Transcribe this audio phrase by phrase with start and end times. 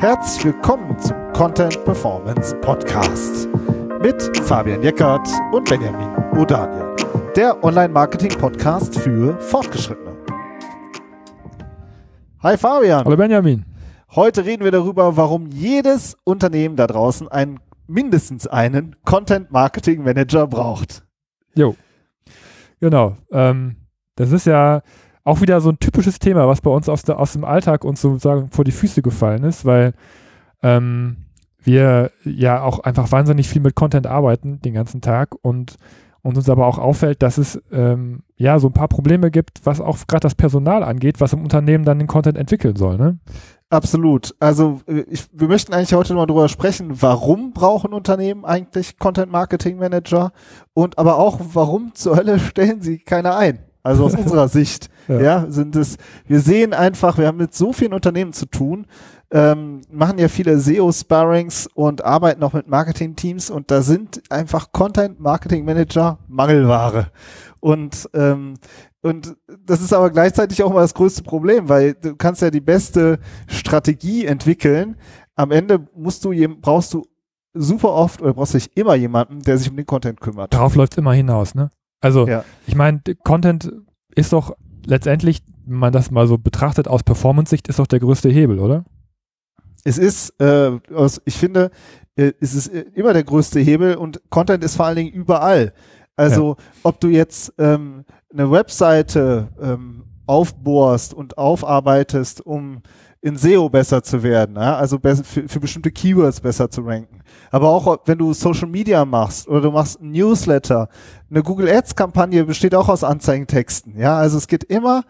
[0.00, 3.48] Herzlich willkommen zum Content Performance Podcast
[4.00, 6.94] mit Fabian Jeckert und Benjamin O'Daniel,
[7.34, 10.16] der Online-Marketing-Podcast für Fortgeschrittene.
[12.44, 13.04] Hi Fabian.
[13.06, 13.64] Hallo Benjamin.
[14.14, 17.58] Heute reden wir darüber, warum jedes Unternehmen da draußen einen,
[17.88, 21.04] mindestens einen Content Marketing Manager braucht.
[21.56, 21.74] Jo.
[22.78, 23.16] Genau.
[23.32, 23.74] Ähm,
[24.14, 24.82] das ist ja
[25.24, 28.00] auch wieder so ein typisches Thema, was bei uns aus, der, aus dem Alltag uns
[28.00, 29.92] sozusagen vor die Füße gefallen ist, weil
[30.62, 31.16] ähm,
[31.60, 35.76] wir ja auch einfach wahnsinnig viel mit Content arbeiten den ganzen Tag und,
[36.22, 39.80] und uns aber auch auffällt, dass es ähm, ja so ein paar Probleme gibt, was
[39.80, 42.96] auch gerade das Personal angeht, was im Unternehmen dann den Content entwickeln soll.
[42.96, 43.18] Ne?
[43.70, 44.34] Absolut.
[44.40, 49.30] Also äh, ich, wir möchten eigentlich heute mal darüber sprechen, warum brauchen Unternehmen eigentlich Content
[49.30, 50.32] Marketing Manager
[50.72, 53.67] und aber auch, warum zur Hölle stellen sie keine ein?
[53.88, 55.20] Also aus unserer Sicht, ja.
[55.20, 55.46] ja.
[55.48, 55.96] sind es,
[56.26, 58.86] wir sehen einfach, wir haben mit so vielen Unternehmen zu tun,
[59.30, 66.18] ähm, machen ja viele SEO-Sparrings und arbeiten auch mit Marketing-Teams und da sind einfach Content-Marketing-Manager
[66.28, 67.06] Mangelware.
[67.60, 68.54] Und, ähm,
[69.00, 72.60] und das ist aber gleichzeitig auch immer das größte Problem, weil du kannst ja die
[72.60, 74.96] beste Strategie entwickeln.
[75.34, 77.06] Am Ende musst du, brauchst du
[77.54, 80.52] super oft oder brauchst du immer jemanden, der sich um den Content kümmert.
[80.52, 81.70] Darauf läuft es immer hinaus, ne?
[82.00, 82.44] Also, ja.
[82.66, 83.72] ich meine, Content
[84.14, 88.28] ist doch letztendlich, wenn man das mal so betrachtet aus Performance-Sicht, ist doch der größte
[88.28, 88.84] Hebel, oder?
[89.84, 90.72] Es ist, äh,
[91.24, 91.70] ich finde,
[92.16, 95.72] äh, es ist äh, immer der größte Hebel und Content ist vor allen Dingen überall.
[96.16, 96.64] Also, ja.
[96.82, 102.82] ob du jetzt ähm, eine Webseite ähm, aufbohrst und aufarbeitest, um
[103.20, 104.76] in SEO besser zu werden, ja?
[104.76, 107.20] also für, für, bestimmte Keywords besser zu ranken.
[107.50, 110.88] Aber auch wenn du Social Media machst oder du machst ein Newsletter,
[111.30, 113.98] eine Google Ads Kampagne besteht auch aus Anzeigentexten.
[113.98, 115.02] Ja, also es geht immer,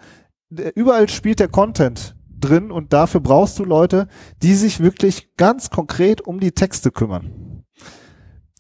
[0.75, 4.09] überall spielt der Content drin und dafür brauchst du Leute,
[4.43, 7.48] die sich wirklich ganz konkret um die Texte kümmern.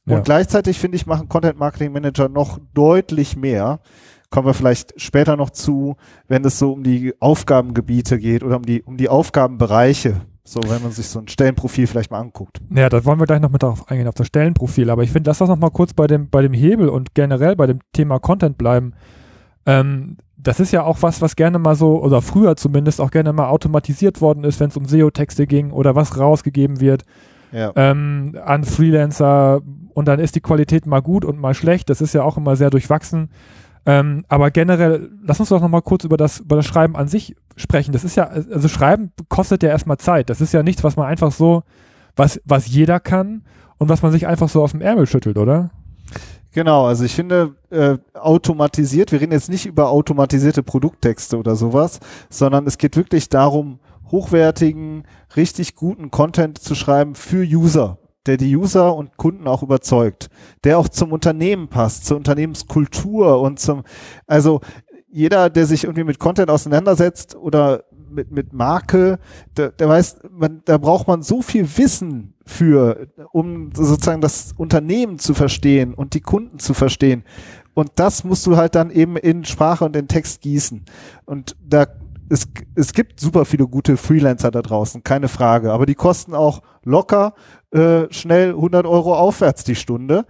[0.09, 0.21] Und ja.
[0.21, 3.81] gleichzeitig finde ich, machen Content Marketing Manager noch deutlich mehr
[4.31, 5.97] kommen wir vielleicht später noch zu,
[6.27, 10.21] wenn es so um die Aufgabengebiete geht oder um die, um die Aufgabenbereiche.
[10.45, 12.59] So, wenn man sich so ein Stellenprofil vielleicht mal anguckt.
[12.75, 14.89] Ja, da wollen wir gleich noch mit darauf eingehen, auf das Stellenprofil.
[14.89, 17.55] Aber ich finde, lass das noch mal kurz bei dem, bei dem Hebel und generell
[17.55, 18.95] bei dem Thema Content bleiben.
[19.67, 23.35] Ähm, das ist ja auch was, was gerne mal so, oder früher zumindest auch gerne
[23.35, 27.05] mal automatisiert worden ist, wenn es um SEO-Texte ging oder was rausgegeben wird
[27.53, 27.73] ja.
[27.77, 29.61] ähm, an Freelancer
[29.99, 31.91] und dann ist die Qualität mal gut und mal schlecht.
[31.91, 33.31] Das ist ja auch immer sehr durchwachsen.
[33.85, 37.09] Ähm, aber generell, lass uns doch noch mal kurz über das, über das Schreiben an
[37.09, 37.91] sich sprechen.
[37.91, 40.31] Das ist ja, also Schreiben kostet ja erstmal Zeit.
[40.31, 41.65] Das ist ja nichts, was man einfach so,
[42.15, 43.43] was, was jeder kann
[43.79, 45.71] und was man sich einfach so aus dem Ärmel schüttelt, oder?
[46.53, 51.99] Genau, also ich finde äh, automatisiert, wir reden jetzt nicht über automatisierte Produkttexte oder sowas,
[52.31, 53.81] sondern es geht wirklich darum,
[54.13, 55.03] hochwertigen,
[55.35, 57.99] richtig guten Content zu schreiben für User
[58.29, 60.29] der die User und Kunden auch überzeugt,
[60.63, 63.83] der auch zum Unternehmen passt, zur Unternehmenskultur und zum,
[64.27, 64.61] also
[65.11, 69.19] jeder, der sich irgendwie mit Content auseinandersetzt oder mit, mit Marke,
[69.57, 75.19] der, der weiß, man, da braucht man so viel Wissen für, um sozusagen das Unternehmen
[75.19, 77.25] zu verstehen und die Kunden zu verstehen.
[77.75, 80.85] Und das musst du halt dann eben in Sprache und in Text gießen.
[81.25, 81.87] Und da
[82.29, 86.63] es, es gibt super viele gute Freelancer da draußen, keine Frage, aber die kosten auch
[86.85, 87.35] locker
[87.71, 90.27] äh, schnell 100 Euro aufwärts die Stunde.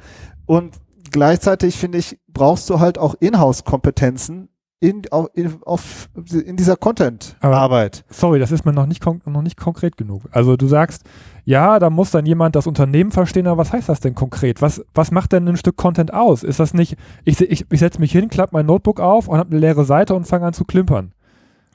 [0.47, 0.77] Und
[1.11, 4.49] gleichzeitig finde ich, brauchst du halt auch Inhouse-Kompetenzen
[4.81, 5.03] in,
[5.35, 8.05] in, auf, in dieser Content-Arbeit.
[8.11, 10.23] Sorry, das ist mir noch nicht, noch nicht konkret genug.
[10.31, 11.03] Also du sagst,
[11.45, 14.63] ja, da muss dann jemand das Unternehmen verstehen, aber was heißt das denn konkret?
[14.63, 16.45] Was, was macht denn ein Stück Content aus?
[16.45, 19.51] Ist das nicht, ich, ich, ich setze mich hin, klappe mein Notebook auf und habe
[19.51, 21.13] eine leere Seite und fange an zu klimpern.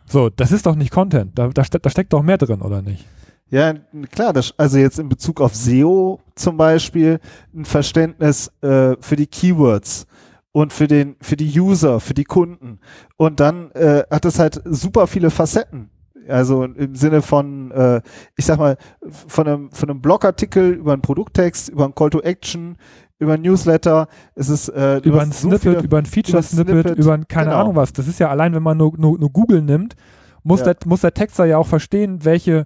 [0.07, 1.37] So, das ist doch nicht Content.
[1.37, 3.05] Da, da, da steckt doch mehr drin, oder nicht?
[3.49, 3.73] Ja,
[4.11, 7.19] klar, das, also jetzt in Bezug auf SEO zum Beispiel
[7.53, 10.07] ein Verständnis äh, für die Keywords
[10.51, 12.79] und für den, für die User, für die Kunden.
[13.17, 15.89] Und dann äh, hat es halt super viele Facetten.
[16.27, 18.01] Also im Sinne von, äh,
[18.37, 18.77] ich sag mal,
[19.09, 22.77] von einem, von einem Blogartikel über einen Produkttext, über einen Call to Action,
[23.19, 27.27] über ein Newsletter, es ist äh, über ein Snippet, so über ein Feature-Snippet, über ein
[27.27, 27.61] keine genau.
[27.61, 27.93] Ahnung was.
[27.93, 29.95] Das ist ja allein, wenn man nur, nur, nur Google nimmt,
[30.43, 30.73] muss, ja.
[30.73, 32.65] der, muss der Texter ja auch verstehen, welche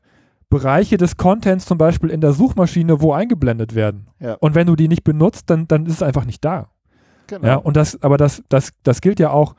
[0.50, 4.08] Bereiche des Contents zum Beispiel in der Suchmaschine wo eingeblendet werden.
[4.20, 4.36] Ja.
[4.36, 6.70] Und wenn du die nicht benutzt, dann, dann ist es einfach nicht da.
[7.28, 7.46] Genau.
[7.46, 9.56] Ja, und das, aber das, das, das gilt ja auch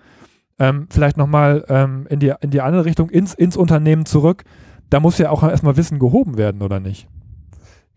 [0.58, 4.44] ähm, vielleicht nochmal ähm, in, die, in die andere Richtung, ins, ins Unternehmen zurück.
[4.90, 7.06] Da muss ja auch erstmal Wissen gehoben werden, oder nicht?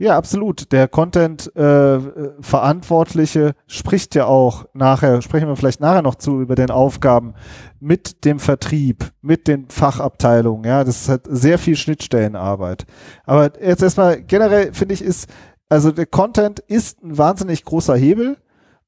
[0.01, 0.71] Ja, absolut.
[0.71, 6.71] Der Content-Verantwortliche äh, spricht ja auch nachher, sprechen wir vielleicht nachher noch zu über den
[6.71, 7.35] Aufgaben
[7.79, 10.63] mit dem Vertrieb, mit den Fachabteilungen.
[10.63, 12.87] Ja, das halt sehr viel Schnittstellenarbeit.
[13.25, 15.29] Aber jetzt erstmal generell finde ich ist,
[15.69, 18.37] also der Content ist ein wahnsinnig großer Hebel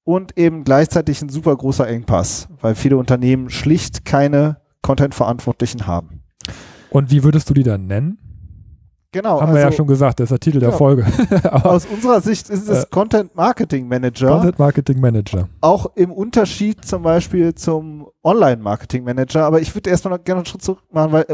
[0.04, 6.24] und eben gleichzeitig ein super großer Engpass, weil viele Unternehmen schlicht keine Content-Verantwortlichen haben.
[6.89, 8.18] Und wie würdest du die dann nennen?
[9.13, 9.39] Genau.
[9.39, 11.06] Haben also, wir ja also schon gesagt, das ist der Titel der Folge.
[11.63, 14.27] aus unserer Sicht ist es äh, Content Marketing Manager.
[14.27, 15.48] Content Marketing Manager.
[15.62, 19.45] Auch im Unterschied zum Beispiel zum Online Marketing Manager.
[19.45, 21.25] Aber ich würde erstmal noch gerne einen Schritt zurück machen, weil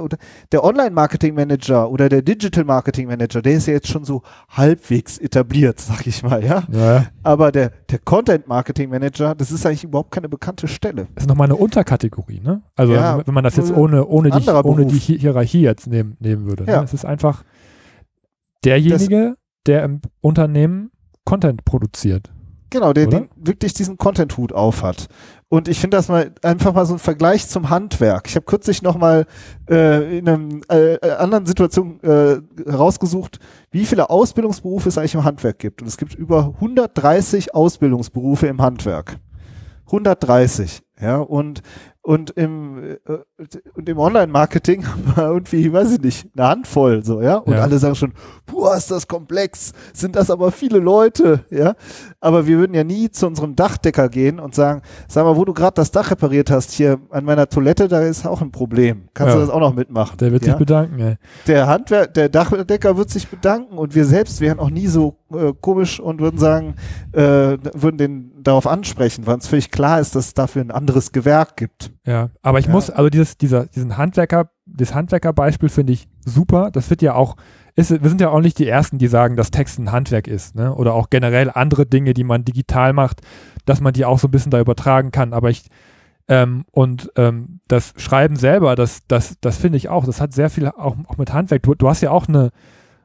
[0.52, 4.24] der Online Marketing Manager oder der Digital Marketing Manager, der ist ja jetzt schon so
[4.50, 6.64] halbwegs etabliert, sag ich mal, ja.
[6.72, 7.06] ja.
[7.24, 11.08] Aber der, der Content Marketing Manager, das ist eigentlich überhaupt keine bekannte Stelle.
[11.16, 12.62] Das ist nochmal eine Unterkategorie, ne?
[12.76, 16.46] Also ja, wenn man das jetzt ohne, ohne, die, ohne die Hierarchie jetzt nehmen, nehmen
[16.46, 16.66] würde.
[16.66, 16.72] Ne?
[16.74, 16.84] Ja.
[16.84, 17.44] Es ist einfach
[18.66, 20.92] derjenige, das, der im Unternehmen
[21.26, 22.32] Content produziert.
[22.72, 25.08] Genau, der den, wirklich diesen Content-Hut aufhat.
[25.48, 28.28] Und ich finde das mal einfach mal so ein Vergleich zum Handwerk.
[28.28, 29.26] Ich habe kürzlich noch mal
[29.68, 32.38] äh, in einer äh, anderen Situation äh,
[32.70, 33.40] herausgesucht,
[33.72, 35.82] wie viele Ausbildungsberufe es eigentlich im Handwerk gibt.
[35.82, 39.18] Und es gibt über 130 Ausbildungsberufe im Handwerk.
[39.88, 40.82] 130.
[41.02, 41.64] Ja, und
[42.10, 43.46] und im, äh,
[43.76, 47.36] und im Online-Marketing haben wir irgendwie, weiß ich nicht, eine Handvoll, so, ja.
[47.36, 47.60] Und ja.
[47.60, 48.14] alle sagen schon,
[48.48, 51.76] boah, ist das komplex, sind das aber viele Leute, ja.
[52.20, 55.54] Aber wir würden ja nie zu unserem Dachdecker gehen und sagen, sag mal, wo du
[55.54, 59.10] gerade das Dach repariert hast, hier an meiner Toilette, da ist auch ein Problem.
[59.14, 59.36] Kannst ja.
[59.36, 60.18] du das auch noch mitmachen?
[60.18, 60.54] Der wird ja?
[60.54, 61.18] sich bedanken, ey.
[61.46, 65.54] Der Handwerk, der Dachdecker wird sich bedanken und wir selbst wären auch nie so äh,
[65.62, 66.74] komisch und würden sagen,
[67.12, 71.12] äh, würden den darauf ansprechen, weil uns völlig klar ist, dass es dafür ein anderes
[71.12, 71.92] Gewerk gibt.
[72.06, 72.72] Ja, aber ich ja.
[72.72, 76.72] muss, also dieses, dieser, diesen Handwerker, das Handwerkerbeispiel finde ich super.
[76.72, 77.36] Das wird ja auch,
[77.76, 80.56] ist, wir sind ja auch nicht die Ersten, die sagen, dass Text ein Handwerk ist,
[80.56, 80.74] ne?
[80.74, 83.22] Oder auch generell andere Dinge, die man digital macht,
[83.66, 85.34] dass man die auch so ein bisschen da übertragen kann.
[85.34, 85.66] Aber ich,
[86.28, 90.50] ähm, und ähm, das Schreiben selber, das, das, das finde ich auch, das hat sehr
[90.50, 91.64] viel auch, auch mit Handwerk.
[91.64, 92.52] Du, du hast ja auch eine,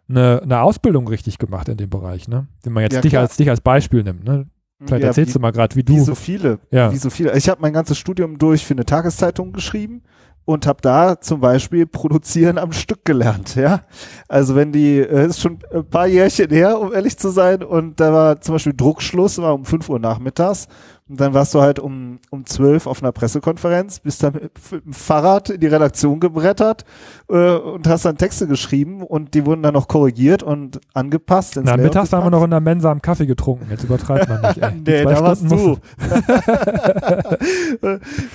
[0.08, 2.46] eine, eine Ausbildung richtig gemacht in dem Bereich, ne?
[2.62, 4.46] Wenn man jetzt ja, dich, als, dich als Beispiel nimmt, ne?
[4.86, 5.94] Vielleicht ja, erzählst wie, du mal gerade, wie du.
[5.94, 6.58] Wie so viele.
[6.70, 6.92] Ja.
[6.92, 7.36] Wie so viele.
[7.36, 10.02] Ich habe mein ganzes Studium durch für eine Tageszeitung geschrieben
[10.44, 13.82] und habe da zum Beispiel produzieren am Stück gelernt, ja.
[14.28, 17.98] Also wenn die, äh, ist schon ein paar Jährchen her, um ehrlich zu sein, und
[17.98, 20.68] da war zum Beispiel Druckschluss, war um 5 Uhr nachmittags
[21.06, 24.86] und dann warst du halt um, um 12 auf einer Pressekonferenz, bist dann mit, mit
[24.86, 26.86] dem Fahrrad in die Redaktion gebrettert
[27.28, 31.60] äh, und hast dann Texte geschrieben und die wurden dann noch korrigiert und angepasst.
[31.62, 34.56] Na, mittags haben wir noch in der Mensa am Kaffee getrunken, jetzt übertreibt man nicht,
[34.56, 34.72] ey.
[34.86, 35.76] nee, da warst du.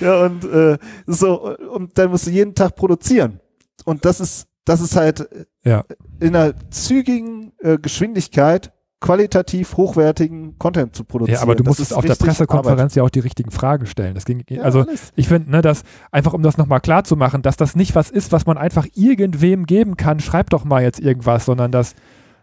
[0.00, 3.40] ja, und äh, so, und dann musst du jeden Tag produzieren.
[3.84, 5.28] Und das ist, das ist halt
[5.64, 5.84] ja.
[6.20, 11.36] in einer zügigen äh, Geschwindigkeit qualitativ hochwertigen Content zu produzieren.
[11.36, 12.96] Ja, aber du musst auf der Pressekonferenz Arbeit.
[12.96, 14.14] ja auch die richtigen Fragen stellen.
[14.14, 15.12] Das ging, ja, also alles.
[15.16, 18.10] ich finde, ne, dass einfach um das nochmal klar zu machen, dass das nicht was
[18.10, 21.94] ist, was man einfach irgendwem geben kann, schreib doch mal jetzt irgendwas, sondern dass,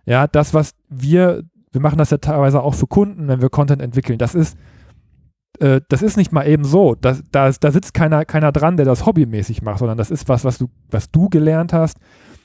[0.06, 3.81] ja, das, was wir, wir machen das ja teilweise auch für Kunden, wenn wir Content
[3.81, 4.57] entwickeln, das ist,
[5.59, 6.95] äh, das ist nicht mal eben so.
[6.95, 10.44] Das, da, da sitzt keiner, keiner dran, der das hobbymäßig macht, sondern das ist was,
[10.44, 11.98] was du, was du gelernt hast,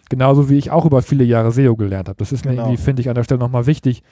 [0.08, 2.19] Genauso wie ich auch über viele Jahre SEO gelernt habe.
[2.19, 2.54] Das ist genau.
[2.54, 4.02] mir irgendwie, finde ich, an der Stelle nochmal wichtig,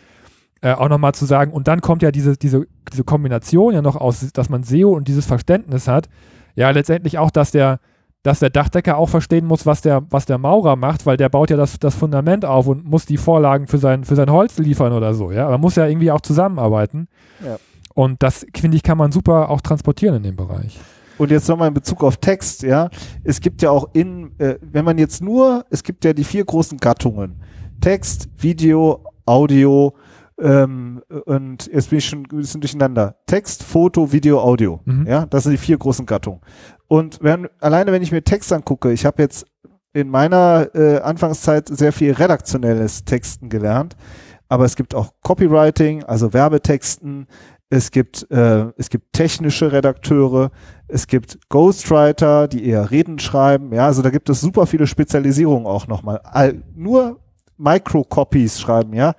[0.63, 1.53] äh, auch nochmal zu sagen.
[1.53, 5.09] Und dann kommt ja diese, diese, diese Kombination ja noch aus, dass man SEO und
[5.09, 6.09] dieses Verständnis hat.
[6.55, 7.81] Ja, letztendlich auch, dass der,
[8.23, 11.51] dass der Dachdecker auch verstehen muss, was der, was der Maurer macht, weil der baut
[11.51, 14.93] ja das, das Fundament auf und muss die Vorlagen für sein, für sein Holz liefern
[14.93, 15.33] oder so.
[15.33, 17.09] Ja, man muss ja irgendwie auch zusammenarbeiten.
[17.45, 17.59] Ja.
[17.95, 20.79] Und das, finde ich, kann man super auch transportieren in dem Bereich.
[21.21, 22.89] Und jetzt nochmal in Bezug auf Text, ja.
[23.23, 26.47] Es gibt ja auch in, äh, wenn man jetzt nur, es gibt ja die vier
[26.47, 27.43] großen Gattungen.
[27.79, 29.95] Text, Video, Audio,
[30.41, 33.17] ähm, und jetzt bin ich schon ein bisschen durcheinander.
[33.27, 34.81] Text, Foto, Video, Audio.
[34.87, 35.07] Mhm.
[35.07, 36.41] Ja, das sind die vier großen Gattungen.
[36.89, 39.45] Und wenn, alleine wenn ich mir Text angucke, ich habe jetzt
[39.93, 43.95] in meiner äh, Anfangszeit sehr viel redaktionelles Texten gelernt,
[44.49, 47.27] aber es gibt auch Copywriting, also Werbetexten,
[47.71, 50.51] es gibt, äh, es gibt technische Redakteure,
[50.89, 53.73] es gibt Ghostwriter, die eher Reden schreiben.
[53.73, 56.21] Ja, also da gibt es super viele Spezialisierungen auch nochmal.
[56.25, 57.21] All, nur
[57.57, 59.15] Microcopies schreiben, ja.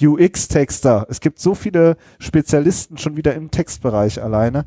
[0.00, 1.06] UX-Texter.
[1.10, 4.64] Es gibt so viele Spezialisten schon wieder im Textbereich alleine.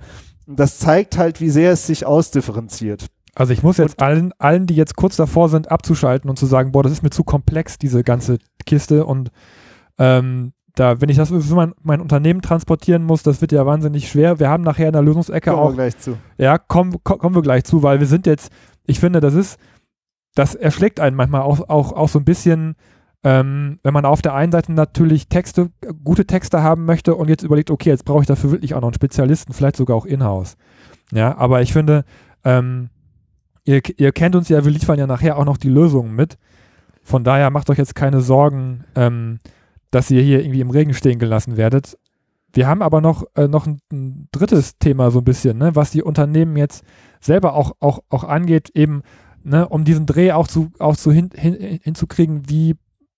[0.48, 3.08] Und das zeigt halt, wie sehr es sich ausdifferenziert.
[3.34, 6.46] Also ich muss jetzt und, allen, allen, die jetzt kurz davor sind, abzuschalten und zu
[6.46, 9.32] sagen, boah, das ist mir zu komplex, diese ganze Kiste und
[9.98, 14.10] ähm, da, wenn ich das für mein, mein, Unternehmen transportieren muss, das wird ja wahnsinnig
[14.10, 14.40] schwer.
[14.40, 15.66] Wir haben nachher in der Lösungsecke kommen auch.
[15.66, 16.18] Kommen wir gleich zu.
[16.38, 18.52] Ja, kommen, kommen wir gleich zu, weil wir sind jetzt,
[18.86, 19.60] ich finde, das ist,
[20.36, 22.76] das erschlägt einen manchmal auch, auch, auch so ein bisschen,
[23.24, 25.72] ähm, wenn man auf der einen Seite natürlich Texte,
[26.04, 28.90] gute Texte haben möchte und jetzt überlegt, okay, jetzt brauche ich dafür wirklich auch noch
[28.90, 30.58] einen Spezialisten, vielleicht sogar auch in-house.
[31.12, 32.04] Ja, aber ich finde,
[32.44, 32.90] ähm,
[33.64, 36.38] ihr, ihr kennt uns ja, wir liefern ja nachher auch noch die Lösungen mit.
[37.04, 39.40] Von daher macht euch jetzt keine Sorgen, ähm,
[39.96, 41.98] dass ihr hier irgendwie im Regen stehen gelassen werdet.
[42.54, 45.92] Wir haben aber noch, äh, noch ein, ein, drittes Thema so ein bisschen, ne, was
[45.92, 46.84] die Unternehmen jetzt
[47.20, 49.02] selber auch, auch, auch angeht, eben,
[49.44, 52.76] ne, um diesen Dreh auch zu, auch zu hin, hin, hinzukriegen, wie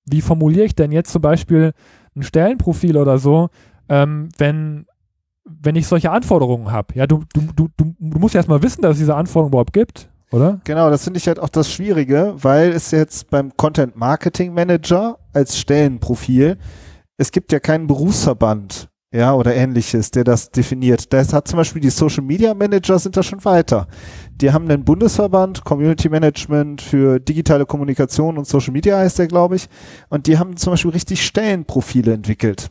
[0.10, 1.74] wie formuliere ich denn jetzt zum Beispiel
[2.16, 3.50] ein Stellenprofil oder so,
[3.90, 4.86] ähm, wenn,
[5.44, 6.96] wenn ich solche Anforderungen habe?
[6.96, 10.60] Ja, du, du, du, du, musst erstmal wissen, dass es diese Anforderungen überhaupt gibt, oder?
[10.64, 15.18] Genau, das finde ich halt auch das Schwierige, weil es jetzt beim Content Marketing Manager
[15.34, 16.58] als Stellenprofil,
[17.18, 21.14] es gibt ja keinen Berufsverband, ja, oder ähnliches, der das definiert.
[21.14, 23.88] Das hat zum Beispiel die Social Media Manager sind da schon weiter.
[24.36, 29.56] Die haben einen Bundesverband, Community Management für digitale Kommunikation und Social Media heißt der, glaube
[29.56, 29.70] ich.
[30.10, 32.70] Und die haben zum Beispiel richtig Stellenprofile entwickelt.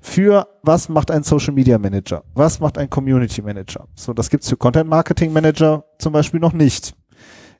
[0.00, 2.24] Für was macht ein Social Media Manager?
[2.34, 3.86] Was macht ein Community Manager?
[3.94, 6.94] So, das gibt's für Content Marketing Manager zum Beispiel noch nicht.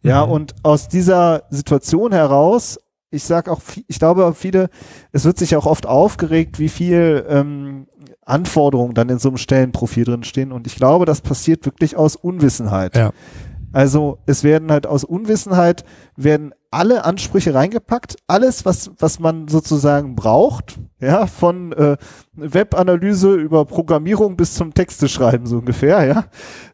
[0.02, 0.32] Ja, mhm.
[0.32, 2.78] und aus dieser Situation heraus
[3.10, 4.70] ich sag auch, ich glaube viele,
[5.12, 7.86] es wird sich auch oft aufgeregt, wie viel ähm,
[8.24, 10.52] Anforderungen dann in so einem Stellenprofil drin stehen.
[10.52, 12.96] Und ich glaube, das passiert wirklich aus Unwissenheit.
[12.96, 13.10] Ja.
[13.72, 15.84] Also es werden halt aus Unwissenheit
[16.16, 21.96] werden alle Ansprüche reingepackt, alles was was man sozusagen braucht, ja, von äh,
[22.32, 26.24] Webanalyse über Programmierung bis zum Texte schreiben so ungefähr, ja.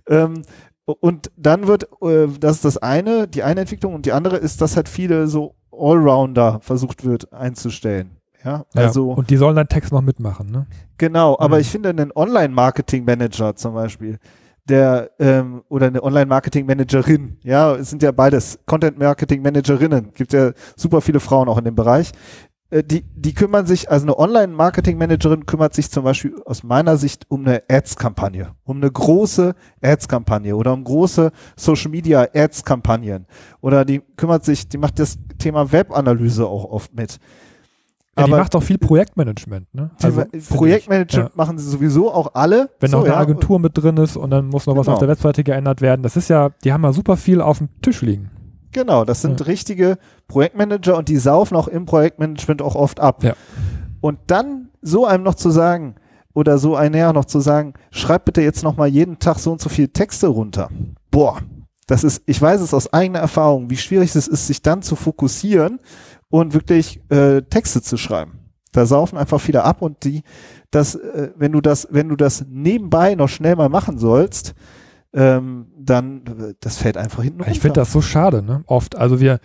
[0.09, 0.43] Ähm,
[0.85, 4.61] und dann wird äh, das ist das eine, die eine Entwicklung und die andere ist,
[4.61, 8.17] dass halt viele so Allrounder versucht wird einzustellen.
[8.45, 9.11] Ja, also.
[9.11, 10.67] Ja, und die sollen dann Text noch mitmachen, ne?
[10.99, 11.63] Genau, aber mhm.
[11.63, 14.19] ich finde einen Online-Marketing-Manager zum Beispiel,
[14.69, 21.21] der, ähm, oder eine Online-Marketing-Managerin, ja, es sind ja beides Content-Marketing-Managerinnen, gibt ja super viele
[21.21, 22.13] Frauen auch in dem Bereich,
[22.71, 27.27] äh, die, die kümmern sich, also eine Online-Marketing-Managerin kümmert sich zum Beispiel aus meiner Sicht
[27.29, 33.27] um eine Ads-Kampagne, um eine große Ads-Kampagne oder um große Social-Media-Ads-Kampagnen.
[33.61, 37.19] Oder die kümmert sich, die macht das Thema Web-Analyse auch oft mit.
[38.17, 39.91] Ja, aber die macht auch viel Projektmanagement, ne?
[40.03, 41.37] Also, Projektmanagement ja.
[41.37, 42.71] machen sie sowieso auch alle.
[42.81, 43.17] Wenn so, noch eine.
[43.17, 44.95] Agentur mit drin ist und dann muss noch was genau.
[44.95, 46.03] auf der Webseite geändert werden.
[46.03, 48.31] Das ist ja, die haben ja super viel auf dem Tisch liegen.
[48.73, 49.47] Genau, das sind ja.
[49.47, 53.23] richtige Projektmanager und die saufen auch im Projektmanagement auch oft ab.
[53.23, 53.35] Ja.
[54.01, 55.97] Und dann so einem noch zu sagen,
[56.33, 59.53] oder so ein näher noch zu sagen, schreib bitte jetzt noch mal jeden Tag so
[59.53, 60.69] und so viele Texte runter.
[61.11, 61.41] Boah,
[61.87, 64.97] das ist, ich weiß es aus eigener Erfahrung, wie schwierig es ist, sich dann zu
[64.97, 65.81] fokussieren
[66.41, 68.39] und wirklich äh, Texte zu schreiben.
[68.73, 70.23] Da saufen einfach viele ab und die,
[70.71, 74.55] das, äh, wenn du das, wenn du das nebenbei noch schnell mal machen sollst,
[75.15, 77.53] ähm, dann das fällt einfach hinten runter.
[77.53, 78.65] Ich finde das so schade, ne?
[78.67, 78.97] Oft.
[78.97, 79.41] Also wir,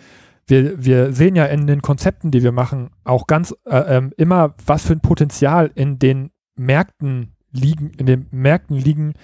[0.46, 4.54] wir, wir sehen ja in den Konzepten, die wir machen, auch ganz äh, ähm, immer,
[4.66, 9.14] was für ein Potenzial in den Märkten liegen, in den Märkten liegen,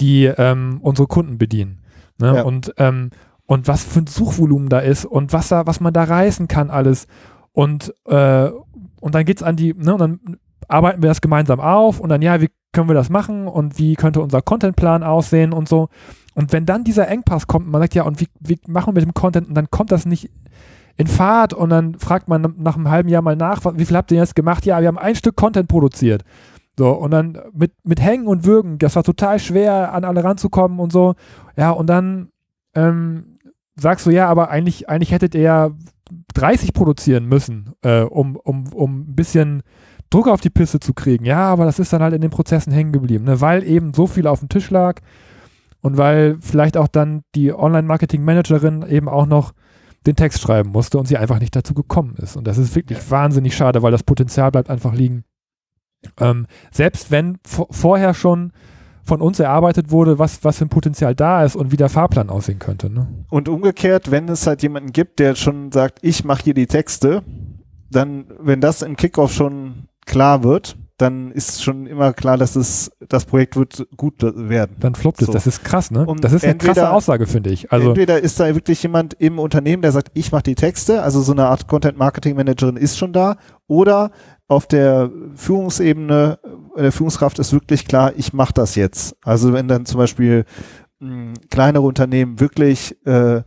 [0.00, 1.80] die ähm, unsere Kunden bedienen.
[2.18, 2.36] Ne?
[2.36, 2.42] Ja.
[2.42, 3.10] Und ähm,
[3.46, 6.70] und was für ein Suchvolumen da ist und was da, was man da reißen kann
[6.70, 7.06] alles.
[7.52, 8.50] Und, äh,
[9.00, 10.20] und dann geht's an die, ne, und dann
[10.68, 13.94] arbeiten wir das gemeinsam auf und dann, ja, wie können wir das machen und wie
[13.94, 15.88] könnte unser Contentplan aussehen und so.
[16.34, 19.04] Und wenn dann dieser Engpass kommt, man sagt, ja, und wie, wie machen wir mit
[19.04, 20.30] dem Content und dann kommt das nicht
[20.96, 24.10] in Fahrt und dann fragt man nach einem halben Jahr mal nach, wie viel habt
[24.10, 24.64] ihr jetzt gemacht?
[24.66, 26.24] Ja, wir haben ein Stück Content produziert.
[26.76, 30.80] So, und dann mit, mit Hängen und Würgen, das war total schwer, an alle ranzukommen
[30.80, 31.14] und so.
[31.56, 32.30] Ja, und dann
[32.74, 33.33] ähm,
[33.76, 35.70] sagst du, ja, aber eigentlich, eigentlich hättet ihr ja
[36.34, 39.62] 30 produzieren müssen, äh, um, um, um ein bisschen
[40.10, 41.24] Druck auf die Piste zu kriegen.
[41.24, 43.40] Ja, aber das ist dann halt in den Prozessen hängen geblieben, ne?
[43.40, 45.00] weil eben so viel auf dem Tisch lag
[45.80, 49.52] und weil vielleicht auch dann die Online-Marketing-Managerin eben auch noch
[50.06, 52.36] den Text schreiben musste und sie einfach nicht dazu gekommen ist.
[52.36, 53.10] Und das ist wirklich ja.
[53.10, 55.24] wahnsinnig schade, weil das Potenzial bleibt einfach liegen.
[56.20, 58.52] Ähm, selbst wenn vorher schon
[59.04, 62.30] von uns erarbeitet wurde, was, was für ein Potenzial da ist und wie der Fahrplan
[62.30, 62.90] aussehen könnte.
[62.90, 63.06] Ne?
[63.28, 67.22] Und umgekehrt, wenn es halt jemanden gibt, der schon sagt, ich mache hier die Texte,
[67.90, 72.92] dann, wenn das im Kickoff schon klar wird, dann ist schon immer klar, dass es
[73.08, 74.76] das Projekt wird gut werden.
[74.78, 75.26] Dann floppt es.
[75.26, 75.32] So.
[75.32, 76.06] Das ist krass, ne?
[76.06, 77.72] Und das ist eine entweder, krasse Aussage, finde ich.
[77.72, 81.20] Also entweder ist da wirklich jemand im Unternehmen, der sagt, ich mache die Texte, also
[81.20, 84.12] so eine Art Content Marketing Managerin ist schon da, oder
[84.48, 86.38] auf der Führungsebene
[86.76, 89.16] äh, der Führungskraft ist wirklich klar, ich mache das jetzt.
[89.22, 90.44] Also wenn dann zum Beispiel
[91.00, 93.42] mh, hm, kleinere Unternehmen wirklich äh,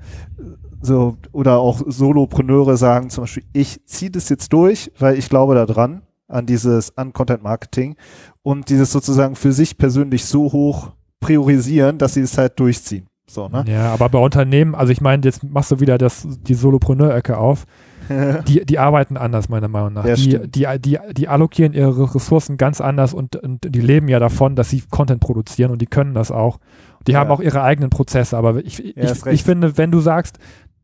[0.81, 5.55] so oder auch Solopreneure sagen zum Beispiel, ich ziehe das jetzt durch, weil ich glaube
[5.55, 7.95] da dran an dieses an Content Marketing
[8.43, 13.07] und dieses sozusagen für sich persönlich so hoch priorisieren, dass sie es halt durchziehen.
[13.29, 13.65] So, ne?
[13.67, 17.65] Ja, aber bei Unternehmen, also ich meine, jetzt machst du wieder das, die Solopreneur-Ecke auf.
[18.47, 20.05] Die, die arbeiten anders, meiner Meinung nach.
[20.05, 24.17] Ja, die, die, die, die allokieren ihre Ressourcen ganz anders und, und die leben ja
[24.19, 26.59] davon, dass sie Content produzieren und die können das auch.
[27.05, 27.35] Die haben Ja.
[27.35, 30.39] auch ihre eigenen Prozesse, aber ich, hast ich, ich finde, wenn du sagst,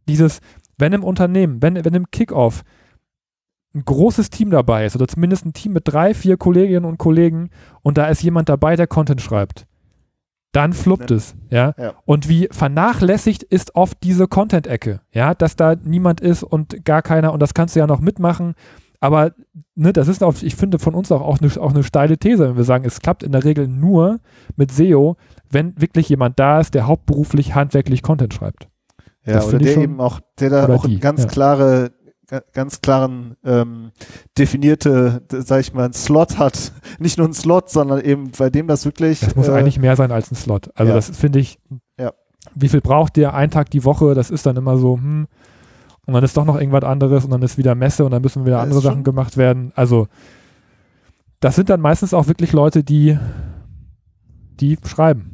[0.09, 0.41] dieses,
[0.77, 2.63] wenn im Unternehmen, wenn, wenn im Kickoff
[3.73, 7.51] ein großes Team dabei ist oder zumindest ein Team mit drei, vier Kolleginnen und Kollegen
[7.83, 9.65] und da ist jemand dabei, der Content schreibt,
[10.53, 11.17] dann fluppt Ne.
[11.17, 11.73] es, ja?
[11.77, 11.93] Ja.
[12.05, 17.33] Und wie vernachlässigt ist oft diese Content-Ecke, ja, dass da niemand ist und gar keiner
[17.33, 18.55] und das kannst du ja noch mitmachen,
[19.03, 19.33] aber
[19.75, 22.47] ne, das ist auch, ich finde von uns auch, auch, eine, auch eine steile These,
[22.47, 24.21] wenn wir sagen, es klappt in der Regel nur
[24.55, 25.17] mit SEO,
[25.49, 28.69] wenn wirklich jemand da ist, der hauptberuflich handwerklich Content schreibt.
[29.25, 31.27] Ja, Das oder finde ich der eben auch, der da auch die, ganz ja.
[31.29, 31.91] klare,
[32.53, 33.91] ganz klaren ähm,
[34.37, 36.71] definierte, sag ich mal, einen Slot hat.
[36.99, 39.19] Nicht nur einen Slot, sondern eben bei dem das wirklich.
[39.19, 40.69] Das muss äh, eigentlich mehr sein als ein Slot.
[40.75, 40.95] Also ja.
[40.95, 41.59] das finde ich,
[41.99, 42.11] Ja.
[42.55, 43.33] wie viel braucht der?
[43.33, 45.27] Ein Tag die Woche, das ist dann immer so, hm,
[46.05, 48.45] und dann ist doch noch irgendwas anderes und dann ist wieder Messe und dann müssen
[48.45, 49.71] wieder andere Sachen gemacht werden.
[49.75, 50.07] Also
[51.39, 53.17] das sind dann meistens auch wirklich Leute, die,
[54.59, 55.32] die schreiben.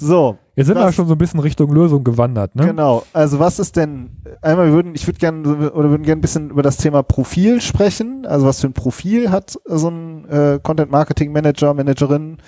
[0.00, 2.66] So, Jetzt sind wir Was- schon so ein bisschen Richtung Lösung gewandert, ne?
[2.66, 3.02] genau.
[3.12, 4.10] Also was ist denn,
[4.42, 7.60] einmal wir würden, ich würde gerne oder würden gerne ein bisschen über das Thema Profil
[7.60, 8.26] sprechen.
[8.26, 12.38] Also was für ein Profil hat so ein äh, Content Marketing Manager, Managerin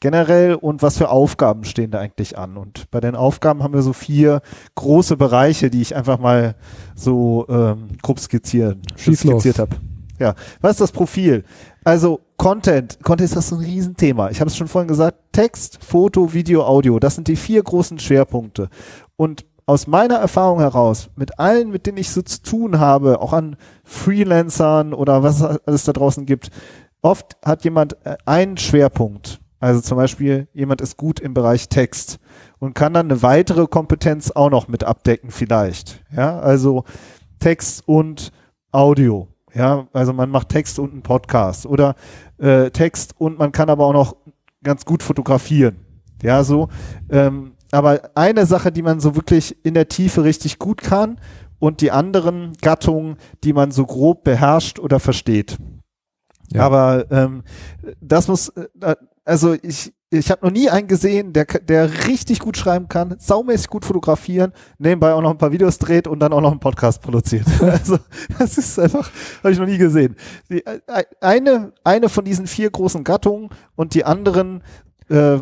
[0.00, 2.56] generell und was für Aufgaben stehen da eigentlich an?
[2.56, 4.42] Und bei den Aufgaben haben wir so vier
[4.74, 6.56] große Bereiche, die ich einfach mal
[6.94, 9.76] so ähm, grob skizzieren, skizziert habe.
[10.18, 11.44] Ja, was ist das Profil?
[11.84, 14.28] Also Content, Content ist das ein Riesenthema.
[14.30, 18.00] Ich habe es schon vorhin gesagt, Text, Foto, Video, Audio, das sind die vier großen
[18.00, 18.68] Schwerpunkte.
[19.14, 23.32] Und aus meiner Erfahrung heraus, mit allen, mit denen ich so zu tun habe, auch
[23.32, 26.50] an Freelancern oder was es da draußen gibt,
[27.00, 29.40] oft hat jemand äh, einen Schwerpunkt.
[29.60, 32.18] Also zum Beispiel, jemand ist gut im Bereich Text
[32.58, 36.02] und kann dann eine weitere Kompetenz auch noch mit abdecken vielleicht.
[36.10, 36.82] Ja, also
[37.38, 38.32] Text und
[38.72, 39.31] Audio.
[39.54, 41.94] Ja, also man macht Text und einen Podcast oder
[42.38, 44.16] äh, Text und man kann aber auch noch
[44.62, 45.76] ganz gut fotografieren.
[46.22, 46.68] Ja, so.
[47.10, 51.18] Ähm, aber eine Sache, die man so wirklich in der Tiefe richtig gut kann
[51.58, 55.58] und die anderen Gattungen, die man so grob beherrscht oder versteht.
[56.52, 56.64] Ja.
[56.66, 57.42] Aber ähm,
[58.00, 62.56] das muss, äh, also ich, ich habe noch nie einen gesehen, der, der richtig gut
[62.56, 66.42] schreiben kann, saumäßig gut fotografieren, nebenbei auch noch ein paar Videos dreht und dann auch
[66.42, 67.46] noch einen Podcast produziert.
[67.60, 67.98] also
[68.38, 70.16] das ist einfach, habe ich noch nie gesehen.
[70.50, 70.80] Die, äh,
[71.20, 74.62] eine, eine von diesen vier großen Gattungen und die anderen
[75.08, 75.38] äh,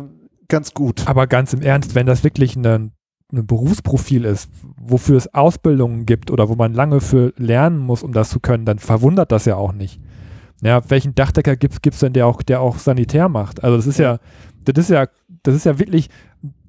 [0.47, 1.05] ganz gut.
[1.05, 2.91] Aber ganz im Ernst, wenn das wirklich ein, ein
[3.29, 8.29] Berufsprofil ist, wofür es Ausbildungen gibt oder wo man lange für lernen muss, um das
[8.29, 9.99] zu können, dann verwundert das ja auch nicht.
[10.63, 13.63] Ja, welchen Dachdecker gibt es denn, der auch, der auch Sanitär macht?
[13.63, 14.19] Also das ist ja,
[14.65, 15.07] das ist ja,
[15.43, 16.09] das ist ja wirklich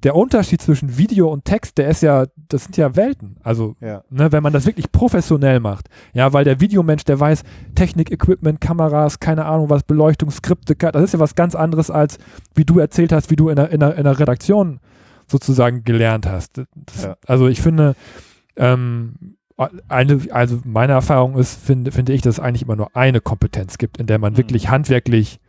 [0.03, 3.37] der Unterschied zwischen Video und Text, der ist ja, das sind ja Welten.
[3.43, 4.03] Also, Ja.
[4.09, 5.89] ne, wenn man das wirklich professionell macht.
[6.13, 11.01] Ja, weil der Videomensch, der weiß Technik, Equipment, Kameras, keine Ahnung was, Beleuchtung, Skripte, das
[11.03, 12.17] ist ja was ganz anderes als,
[12.53, 14.79] wie du erzählt hast, wie du in der, in der, in der Redaktion
[15.27, 16.57] sozusagen gelernt hast.
[16.75, 17.17] Das, Ja.
[17.25, 17.95] Also ich finde,
[18.57, 19.13] ähm,
[19.87, 23.77] eine, also meine Erfahrung ist, finde, finde ich, dass es eigentlich immer nur eine Kompetenz
[23.77, 24.37] gibt, in der man Mhm.
[24.37, 25.39] wirklich handwerklich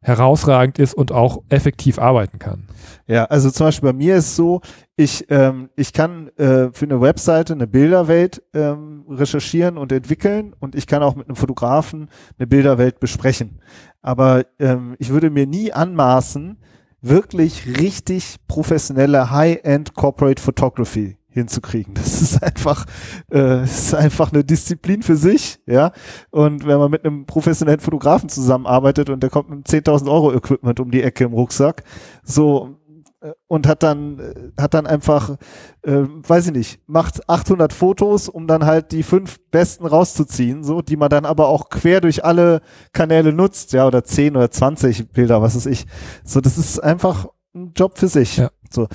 [0.00, 2.68] herausragend ist und auch effektiv arbeiten kann.
[3.06, 4.60] Ja, also zum Beispiel bei mir ist so,
[4.96, 10.74] ich, ähm, ich kann äh, für eine Webseite eine Bilderwelt ähm, recherchieren und entwickeln und
[10.74, 12.08] ich kann auch mit einem Fotografen
[12.38, 13.60] eine Bilderwelt besprechen.
[14.00, 16.58] Aber ähm, ich würde mir nie anmaßen,
[17.00, 21.94] wirklich richtig professionelle High-End Corporate Photography hinzukriegen.
[21.94, 22.86] Das ist einfach,
[23.32, 25.92] äh, ist einfach eine Disziplin für sich, ja.
[26.30, 30.32] Und wenn man mit einem professionellen Fotografen zusammenarbeitet und der kommt mit einem 10.000 Euro
[30.34, 31.84] Equipment um die Ecke im Rucksack,
[32.22, 32.78] so
[33.20, 35.36] äh, und hat dann äh, hat dann einfach,
[35.82, 40.82] äh, weiß ich nicht, macht 800 Fotos, um dann halt die fünf besten rauszuziehen, so
[40.82, 42.60] die man dann aber auch quer durch alle
[42.92, 45.86] Kanäle nutzt, ja oder 10 oder 20 Bilder, was weiß ich.
[46.24, 48.36] So, das ist einfach ein Job für sich.
[48.36, 48.50] Ja.
[48.70, 48.86] So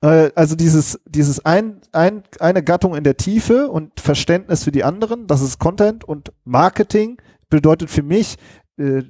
[0.00, 5.26] also dieses, dieses ein, ein, eine Gattung in der Tiefe und Verständnis für die anderen,
[5.26, 8.36] das ist Content und Marketing bedeutet für mich,
[8.78, 9.02] äh,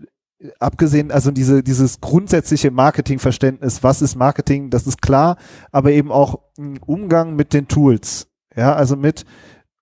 [0.60, 5.36] abgesehen, also diese, dieses grundsätzliche Marketingverständnis, was ist Marketing, das ist klar,
[5.72, 8.28] aber eben auch ein Umgang mit den Tools.
[8.56, 9.24] Ja, also mit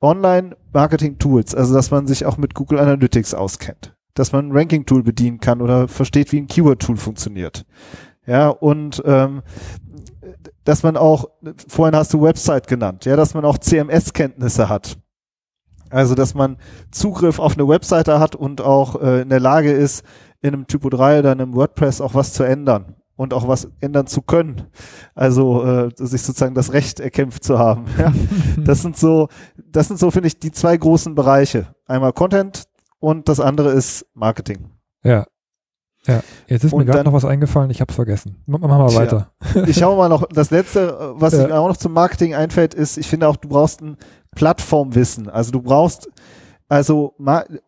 [0.00, 5.40] Online-Marketing-Tools, also dass man sich auch mit Google Analytics auskennt, dass man ein Ranking-Tool bedienen
[5.40, 7.64] kann oder versteht, wie ein Keyword-Tool funktioniert.
[8.26, 9.42] Ja, und ähm,
[10.64, 11.26] dass man auch,
[11.68, 14.98] vorhin hast du Website genannt, ja, dass man auch CMS-Kenntnisse hat.
[15.90, 16.56] Also, dass man
[16.90, 20.04] Zugriff auf eine Webseite hat und auch äh, in der Lage ist,
[20.42, 22.96] in einem Typo 3 oder in einem WordPress auch was zu ändern.
[23.16, 24.66] und auch was ändern zu können.
[25.14, 27.86] Also äh, sich sozusagen das Recht erkämpft zu haben.
[27.98, 28.12] Ja?
[28.58, 31.74] Das sind so, das sind so, finde ich, die zwei großen Bereiche.
[31.86, 32.64] Einmal Content
[32.98, 34.70] und das andere ist Marketing.
[35.02, 35.26] Ja.
[36.06, 38.36] Ja, jetzt ist und mir gerade noch was eingefallen, ich habe es vergessen.
[38.46, 39.30] Machen wir mal weiter.
[39.66, 41.46] Ich schaue mal noch, das letzte, was ja.
[41.46, 43.96] mir auch noch zum Marketing einfällt, ist, ich finde auch, du brauchst ein
[44.34, 45.28] Plattformwissen.
[45.28, 46.08] Also du brauchst,
[46.68, 47.14] also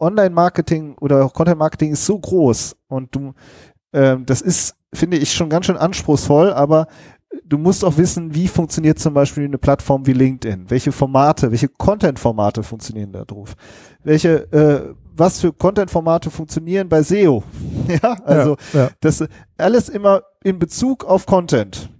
[0.00, 3.34] Online-Marketing oder auch Content-Marketing ist so groß und du,
[3.92, 6.86] ähm, das ist, finde ich, schon ganz schön anspruchsvoll, aber
[7.44, 10.70] du musst auch wissen, wie funktioniert zum Beispiel eine Plattform wie LinkedIn?
[10.70, 13.54] Welche Formate, welche Content-Formate funktionieren da drauf?
[14.02, 17.42] Welche, äh, was für Content-Formate funktionieren bei SEO?
[18.02, 18.90] ja, also ja, ja.
[19.00, 19.24] das
[19.56, 21.90] alles immer in Bezug auf Content.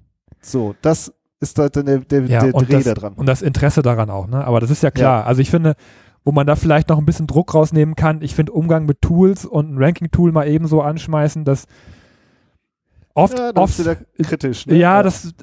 [0.41, 3.15] So, das ist da der, der, ja, der Dreh da dran.
[3.15, 4.45] Und das Interesse daran auch, ne?
[4.45, 5.27] Aber das ist ja klar.
[5.27, 5.75] Also ich finde,
[6.25, 9.45] wo man da vielleicht noch ein bisschen Druck rausnehmen kann, ich finde Umgang mit Tools
[9.45, 11.67] und ein Ranking-Tool mal ebenso anschmeißen, dass
[13.15, 13.81] oft, ja, oft
[14.23, 14.67] kritisch.
[14.67, 14.77] Ne?
[14.77, 15.35] Ja, das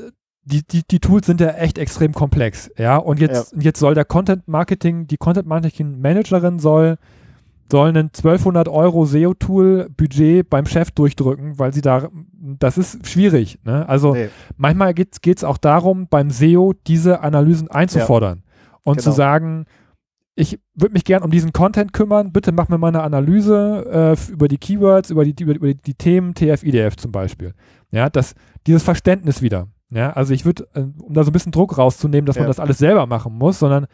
[0.46, 2.98] die, die, die Tools sind ja echt extrem komplex, ja.
[2.98, 3.62] Und jetzt, ja.
[3.62, 6.98] jetzt soll der Content Marketing, die Content Marketing Managerin soll,
[7.72, 13.60] soll ein 1200 Euro SEO-Tool Budget beim Chef durchdrücken, weil sie da, das ist schwierig,
[13.64, 13.88] ne?
[13.90, 14.30] Also nee.
[14.56, 18.80] manchmal geht es auch darum, beim SEO diese Analysen einzufordern ja.
[18.84, 19.04] und genau.
[19.04, 19.66] zu sagen,
[20.36, 24.32] ich würde mich gern um diesen Content kümmern, bitte mach mir mal eine Analyse äh,
[24.32, 27.54] über die Keywords, über die, über, über die Themen TF, IDF zum Beispiel.
[27.92, 28.36] Ja, das,
[28.68, 29.70] dieses Verständnis wieder.
[29.92, 32.42] Ja, also ich würde, äh, um da so ein bisschen Druck rauszunehmen, dass ja.
[32.42, 33.88] man das alles selber machen muss, sondern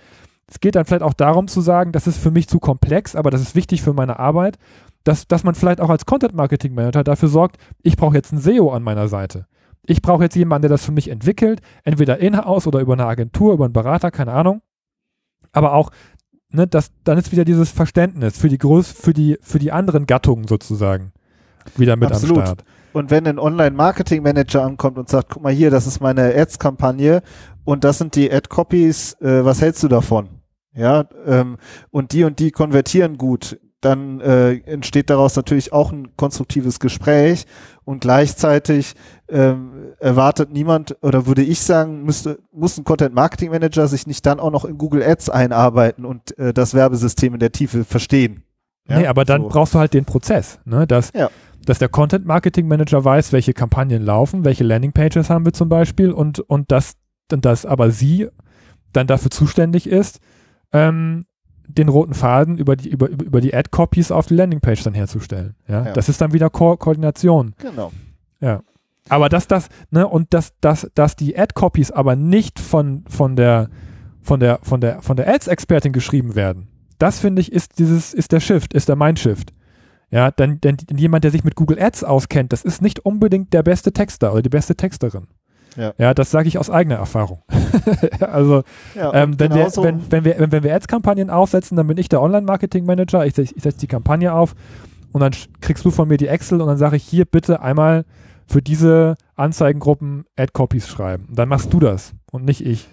[0.51, 3.31] es geht dann vielleicht auch darum zu sagen, das ist für mich zu komplex, aber
[3.31, 4.57] das ist wichtig für meine Arbeit,
[5.05, 8.41] dass, dass man vielleicht auch als Content Marketing Manager dafür sorgt, ich brauche jetzt einen
[8.41, 9.47] SEO an meiner Seite.
[9.83, 13.53] Ich brauche jetzt jemanden, der das für mich entwickelt, entweder in-house oder über eine Agentur,
[13.53, 14.61] über einen Berater, keine Ahnung.
[15.53, 15.89] Aber auch,
[16.49, 20.05] ne, das, dann ist wieder dieses Verständnis für die Größ, für die, für die anderen
[20.05, 21.13] Gattungen sozusagen
[21.77, 22.39] wieder mit Absolut.
[22.39, 22.65] am Start.
[22.91, 27.21] Und wenn ein Online-Marketing-Manager ankommt und sagt, guck mal hier, das ist meine Ads-Kampagne
[27.63, 30.40] und das sind die Ad-Copies, äh, was hältst du davon?
[30.73, 31.57] Ja, ähm,
[31.89, 37.45] und die und die konvertieren gut, dann äh, entsteht daraus natürlich auch ein konstruktives Gespräch
[37.84, 38.93] und gleichzeitig
[39.27, 44.25] ähm, erwartet niemand oder würde ich sagen, müsste, muss ein Content Marketing Manager sich nicht
[44.25, 48.43] dann auch noch in Google Ads einarbeiten und äh, das Werbesystem in der Tiefe verstehen.
[48.88, 48.99] Ja?
[48.99, 49.49] Nee, aber dann so.
[49.49, 50.86] brauchst du halt den Prozess, ne?
[50.86, 51.29] dass, ja.
[51.65, 55.69] dass der Content Marketing Manager weiß, welche Kampagnen laufen, welche Landing Pages haben wir zum
[55.69, 56.93] Beispiel und, und das,
[57.31, 58.29] und das aber sie
[58.93, 60.19] dann dafür zuständig ist,
[60.73, 61.25] ähm,
[61.67, 65.55] den roten Faden über die, über, über die Ad-Copies auf die Landingpage dann herzustellen.
[65.67, 65.86] Ja?
[65.86, 65.93] ja.
[65.93, 67.53] Das ist dann wieder Ko Koordination.
[67.60, 67.91] Genau.
[68.39, 68.62] Ja.
[69.10, 73.69] Aber dass das, ne, und dass, dass, dass die Ad-Copies aber nicht von, von der,
[74.21, 76.67] von der, von der, von der Ads-Expertin geschrieben werden,
[76.99, 79.53] das finde ich, ist dieses, ist der Shift, ist der Mindshift.
[80.12, 83.63] Ja, denn, denn jemand, der sich mit Google Ads auskennt, das ist nicht unbedingt der
[83.63, 85.27] beste Texter oder die beste Texterin.
[85.75, 87.41] Ja, ja das sage ich aus eigener Erfahrung.
[88.19, 88.63] also,
[88.95, 92.10] ja, ähm, wenn, wir, wenn, wenn, wir, wenn, wenn wir Ads-Kampagnen aufsetzen, dann bin ich
[92.10, 94.55] der Online-Marketing-Manager, ich, ich setze die Kampagne auf
[95.12, 95.31] und dann
[95.62, 98.05] kriegst du von mir die Excel und dann sage ich hier bitte einmal
[98.47, 101.25] für diese Anzeigengruppen Ad-Copies schreiben.
[101.29, 102.89] Und dann machst du das und nicht ich.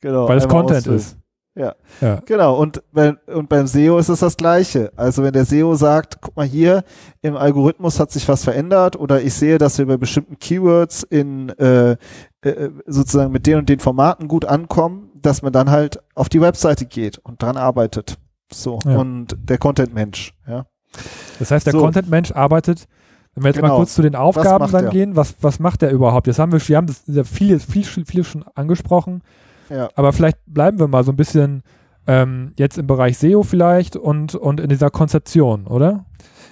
[0.00, 0.28] Genau.
[0.28, 0.98] Weil es Content ausfüllen.
[0.98, 1.19] ist.
[1.54, 1.74] Ja.
[2.00, 2.20] ja.
[2.26, 2.56] Genau.
[2.56, 4.92] Und, wenn, und beim SEO ist es das Gleiche.
[4.96, 6.84] Also wenn der SEO sagt, guck mal hier,
[7.22, 11.50] im Algorithmus hat sich was verändert oder ich sehe, dass wir bei bestimmten Keywords in
[11.58, 11.96] äh,
[12.42, 16.40] äh, sozusagen mit den und den Formaten gut ankommen, dass man dann halt auf die
[16.40, 18.16] Webseite geht und dran arbeitet.
[18.52, 18.78] So.
[18.84, 18.98] Ja.
[18.98, 20.66] Und der Content-Mensch, ja.
[21.38, 21.80] Das heißt, der so.
[21.80, 22.86] Content-Mensch arbeitet
[23.34, 23.68] wenn wir jetzt genau.
[23.68, 24.90] mal kurz zu den Aufgaben dann er?
[24.90, 26.26] gehen, was, was macht der überhaupt?
[26.26, 29.22] Jetzt haben wir, wir haben das ja viel, viel, viel schon angesprochen.
[29.70, 29.88] Ja.
[29.94, 31.62] Aber vielleicht bleiben wir mal so ein bisschen
[32.06, 36.04] ähm, jetzt im Bereich SEO vielleicht und, und in dieser Konzeption, oder?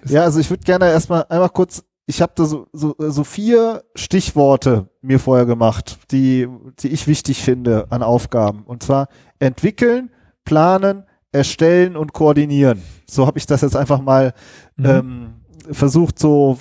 [0.07, 3.85] ja, also ich würde gerne erstmal einmal kurz, ich habe da so, so, so vier
[3.95, 8.63] Stichworte mir vorher gemacht, die, die ich wichtig finde an Aufgaben.
[8.65, 10.11] Und zwar entwickeln,
[10.45, 12.83] planen, erstellen und koordinieren.
[13.09, 14.33] So habe ich das jetzt einfach mal
[14.77, 14.87] mhm.
[14.87, 15.35] ähm,
[15.71, 16.57] versucht, so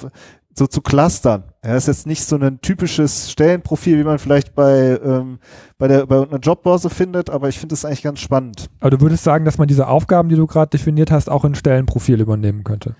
[0.57, 1.43] so zu clustern.
[1.63, 5.39] Ja, ist jetzt nicht so ein typisches Stellenprofil, wie man vielleicht bei, ähm,
[5.77, 8.69] bei, der, bei einer Jobbörse findet, aber ich finde es eigentlich ganz spannend.
[8.79, 11.55] Aber du würdest sagen, dass man diese Aufgaben, die du gerade definiert hast, auch in
[11.55, 12.95] Stellenprofil übernehmen könnte?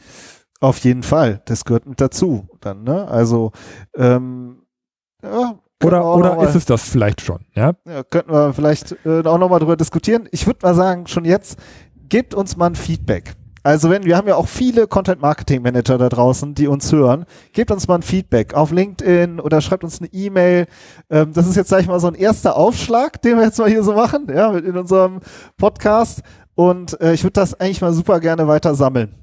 [0.60, 1.42] Auf jeden Fall.
[1.46, 3.08] Das gehört mit dazu dann, ne?
[3.08, 3.52] Also,
[3.96, 4.64] ähm,
[5.24, 7.74] ja, oder, oder mal, ist es das vielleicht schon, ja?
[7.88, 10.28] Ja, könnten wir vielleicht äh, auch nochmal drüber diskutieren.
[10.32, 11.60] Ich würde mal sagen, schon jetzt,
[12.10, 13.36] gebt uns mal ein Feedback.
[13.64, 17.26] Also wenn, wir haben ja auch viele Content Marketing Manager da draußen, die uns hören.
[17.52, 20.68] Gebt uns mal ein Feedback auf LinkedIn oder schreibt uns eine E-Mail.
[21.10, 23.70] Ähm, das ist jetzt, sag ich mal, so ein erster Aufschlag, den wir jetzt mal
[23.70, 25.20] hier so machen, ja, in unserem
[25.58, 26.22] Podcast.
[26.56, 29.14] Und äh, ich würde das eigentlich mal super gerne weiter sammeln.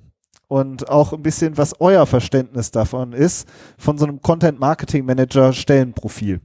[0.49, 5.53] und auch ein bisschen, was euer Verständnis davon ist, von so einem Content Marketing Manager
[5.53, 6.41] Stellenprofil.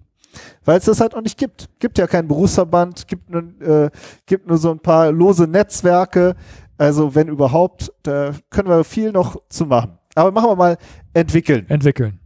[0.63, 1.69] Weil es das halt noch nicht gibt.
[1.80, 3.89] Gibt ja keinen Berufsverband, gibt nur, äh,
[4.25, 6.36] gibt nur so ein paar lose Netzwerke.
[6.80, 10.00] Also wenn überhaupt, da können wir viel noch zu machen.
[10.15, 10.78] Aber machen wir mal
[11.13, 11.70] entwickeln.
[11.70, 12.20] Entwickeln.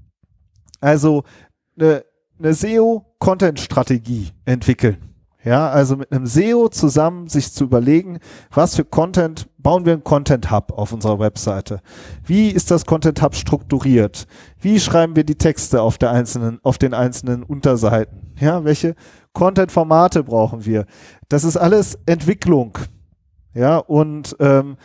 [0.79, 1.23] Also
[1.77, 2.05] eine,
[2.37, 4.97] eine SEO-Content-Strategie entwickeln.
[5.43, 8.19] Ja, also mit einem SEO zusammen sich zu überlegen,
[8.51, 11.81] was für Content bauen wir einen Content Hub auf unserer Webseite?
[12.23, 14.25] Wie ist das Content Hub strukturiert?
[14.61, 18.33] Wie schreiben wir die Texte auf der einzelnen, auf den einzelnen Unterseiten?
[18.39, 18.95] Ja, welche
[19.33, 20.85] Content Formate brauchen wir?
[21.27, 22.77] Das ist alles Entwicklung.
[23.53, 24.77] Ja, und, ähm,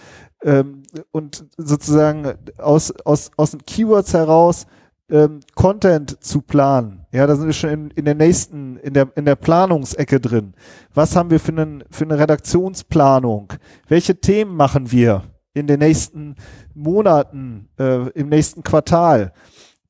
[0.43, 4.67] ähm, und sozusagen aus, aus, aus den Keywords heraus
[5.11, 7.07] ähm, Content zu planen.
[7.13, 10.55] Ja, da sind wir schon in, in der nächsten, in der, in der Planungsecke drin.
[10.93, 13.53] Was haben wir für, einen, für eine Redaktionsplanung?
[13.89, 16.37] Welche Themen machen wir in den nächsten
[16.75, 19.33] Monaten, äh, im nächsten Quartal?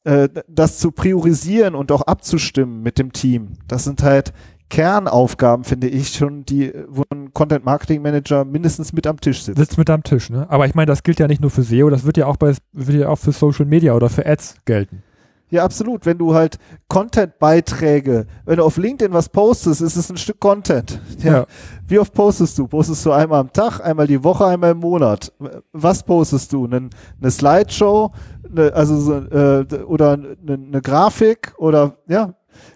[0.04, 3.54] Äh, das zu priorisieren und auch abzustimmen mit dem Team.
[3.66, 4.32] Das sind halt
[4.70, 9.58] Kernaufgaben, finde ich schon, die, wo ein Content Marketing Manager mindestens mit am Tisch sitzt.
[9.58, 10.46] Sitzt mit am Tisch, ne?
[10.50, 12.54] Aber ich meine, das gilt ja nicht nur für SEO, das wird ja auch bei,
[12.72, 15.02] wird ja auch für Social Media oder für Ads gelten.
[15.50, 16.04] Ja, absolut.
[16.04, 21.00] Wenn du halt Content-Beiträge, wenn du auf LinkedIn was postest, ist es ein Stück Content.
[21.22, 21.32] Ja.
[21.32, 21.46] ja.
[21.86, 22.66] Wie oft postest du?
[22.66, 25.32] Postest du einmal am Tag, einmal die Woche, einmal im Monat?
[25.72, 26.66] Was postest du?
[26.66, 28.12] Eine, eine Slideshow,
[28.50, 32.34] eine, also so, äh, oder eine, eine Grafik oder ja,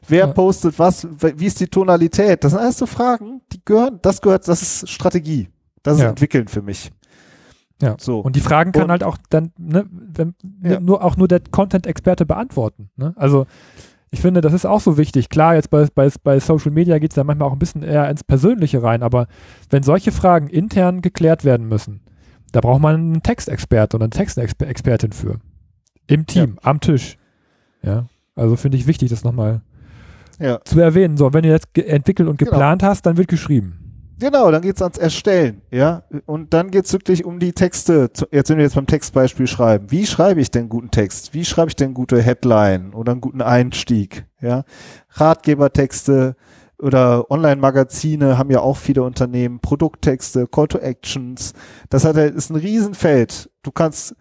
[0.09, 0.33] Wer ja.
[0.33, 1.07] postet was?
[1.19, 2.43] Wie ist die Tonalität?
[2.45, 5.49] Das sind alles so Fragen, die gehören, das gehört, das ist Strategie.
[5.83, 6.11] Das ist ja.
[6.11, 6.93] Entwickeln für mich.
[7.81, 7.97] Ja.
[7.99, 8.21] So.
[8.21, 10.79] Und die Fragen kann und, halt auch dann, ne, wenn, ja.
[10.79, 12.91] nur, auch nur der Content-Experte beantworten.
[12.97, 13.13] Ne?
[13.17, 13.47] Also
[14.11, 15.31] ich finde, das ist auch so wichtig.
[15.31, 18.09] Klar, jetzt bei, bei, bei Social Media geht es da manchmal auch ein bisschen eher
[18.09, 19.27] ins Persönliche rein, aber
[19.71, 22.03] wenn solche Fragen intern geklärt werden müssen,
[22.53, 25.39] da braucht man einen Textexperte oder eine Textexpertin für.
[26.07, 26.69] Im Team, ja.
[26.71, 27.17] am Tisch.
[27.83, 28.07] Ja.
[28.37, 29.63] Also finde ich wichtig, das nochmal
[30.43, 30.61] ja.
[30.65, 31.17] zu erwähnen.
[31.17, 32.51] So, wenn du jetzt entwickelt und genau.
[32.51, 32.91] geplant genau.
[32.91, 33.79] hast, dann wird geschrieben.
[34.19, 36.05] Genau, dann geht's ans Erstellen, ja.
[36.27, 38.09] Und dann geht's wirklich um die Texte.
[38.31, 41.35] Jetzt, wenn wir jetzt beim Textbeispiel schreiben, wie schreibe ich denn guten Text?
[41.35, 44.25] Wie schreibe ich denn gute Headline oder einen guten Einstieg?
[44.41, 44.63] Ja,
[45.11, 46.37] Ratgebertexte
[46.79, 51.53] oder Online-Magazine haben ja auch viele Unternehmen, Produkttexte, Call to Actions.
[51.91, 53.51] Das hat, ist ein Riesenfeld.
[53.63, 54.15] Du kannst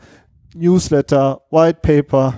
[0.56, 2.34] Newsletter, White Paper,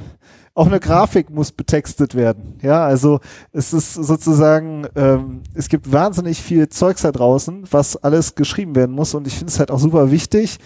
[0.56, 2.60] auch eine Grafik muss betextet werden.
[2.62, 3.20] Ja, also
[3.52, 8.94] es ist sozusagen, ähm, es gibt wahnsinnig viel Zeugs da draußen, was alles geschrieben werden
[8.94, 10.60] muss und ich finde es halt auch super wichtig,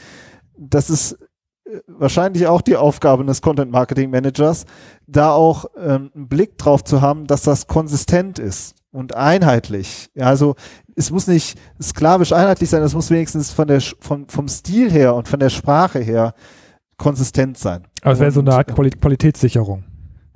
[0.57, 4.65] dass es äh, wahrscheinlich auch die Aufgabe des Content Marketing Managers,
[5.07, 10.09] da auch ähm, einen Blick drauf zu haben, dass das konsistent ist und einheitlich.
[10.15, 10.55] Ja, also
[10.95, 15.15] es muss nicht sklavisch einheitlich sein, es muss wenigstens von der von, vom Stil her
[15.15, 16.33] und von der Sprache her
[16.97, 17.83] konsistent sein.
[18.01, 19.83] Aber es wäre so eine Art Quali Qualitätssicherung.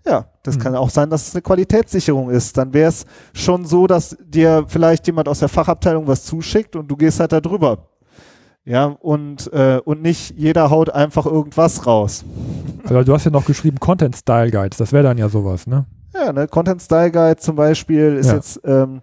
[0.05, 0.61] Ja, das mhm.
[0.61, 2.57] kann auch sein, dass es eine Qualitätssicherung ist.
[2.57, 6.87] Dann wäre es schon so, dass dir vielleicht jemand aus der Fachabteilung was zuschickt und
[6.87, 7.89] du gehst halt da drüber.
[8.63, 12.23] Ja, und, äh, und nicht jeder haut einfach irgendwas raus.
[12.83, 15.85] Also du hast ja noch geschrieben Content Style Guides, das wäre dann ja sowas, ne?
[16.13, 18.35] Ja, ne, Content Style Guide zum Beispiel ist ja.
[18.35, 19.01] jetzt, ähm,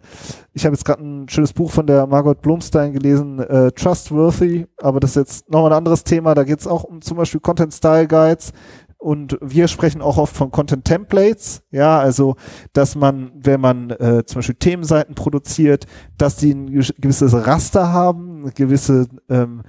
[0.52, 5.00] ich habe jetzt gerade ein schönes Buch von der Margot Blumstein gelesen, äh, Trustworthy, aber
[5.00, 6.34] das ist jetzt nochmal ein anderes Thema.
[6.34, 8.52] Da geht es auch um zum Beispiel Content Style Guides.
[9.00, 12.34] Und wir sprechen auch oft von Content Templates, ja, also
[12.72, 18.42] dass man, wenn man äh, zum Beispiel Themenseiten produziert, dass die ein gewisses Raster haben,
[18.42, 19.62] eine gewisse ähm,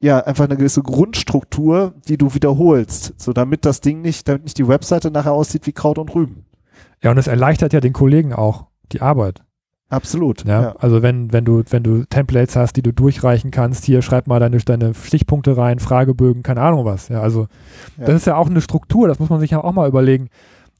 [0.00, 4.58] ja, einfach eine gewisse Grundstruktur, die du wiederholst, so damit das Ding nicht, damit nicht
[4.58, 6.47] die Webseite nachher aussieht wie Kraut und Rüben.
[7.02, 9.42] Ja, und es erleichtert ja den Kollegen auch die Arbeit.
[9.90, 10.44] Absolut.
[10.44, 14.02] Ja, ja, Also wenn, wenn du, wenn du Templates hast, die du durchreichen kannst, hier
[14.02, 17.08] schreib mal deine, deine Stichpunkte rein, Fragebögen, keine Ahnung was.
[17.08, 17.46] Ja, also
[17.96, 18.04] ja.
[18.04, 20.28] das ist ja auch eine Struktur, das muss man sich ja auch mal überlegen,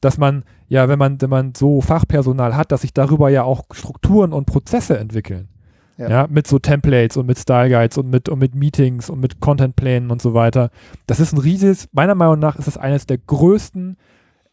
[0.02, 3.64] dass man, ja, wenn man, wenn man so Fachpersonal hat, dass sich darüber ja auch
[3.72, 5.48] Strukturen und Prozesse entwickeln.
[5.96, 6.08] Ja.
[6.08, 6.26] ja.
[6.28, 10.12] mit so Templates und mit Style Guides und mit, und mit Meetings und mit Contentplänen
[10.12, 10.70] und so weiter.
[11.08, 13.96] Das ist ein riesiges, meiner Meinung nach ist das eines der größten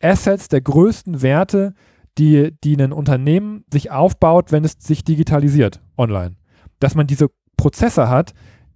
[0.05, 1.73] Assets, der größten Werte,
[2.17, 6.35] die, die ein Unternehmen sich aufbaut, wenn es sich digitalisiert online.
[6.79, 8.33] Dass man diese Prozesse hat,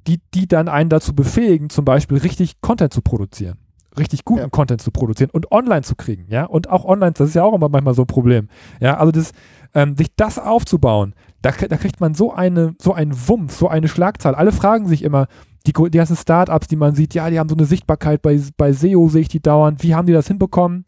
[0.07, 3.57] die, die dann einen dazu befähigen, zum Beispiel richtig Content zu produzieren.
[3.97, 4.49] Richtig guten ja.
[4.49, 6.45] Content zu produzieren und online zu kriegen, ja.
[6.45, 8.47] Und auch online, das ist ja auch immer manchmal so ein Problem.
[8.79, 9.31] Ja, also das,
[9.73, 13.87] ähm, sich das aufzubauen, da, da kriegt man so eine, so einen Wumpf, so eine
[13.87, 14.35] Schlagzahl.
[14.35, 15.27] Alle fragen sich immer,
[15.65, 18.71] die, die ganzen Startups, die man sieht, ja, die haben so eine Sichtbarkeit bei, bei
[18.71, 19.83] SEO, sehe ich die dauernd.
[19.83, 20.85] Wie haben die das hinbekommen?